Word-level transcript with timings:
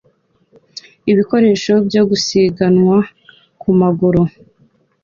Ibikoresho 1.11 1.73
byo 1.87 2.01
gusiganwa 2.09 2.97
ku 3.61 3.69
maguru 3.79 4.21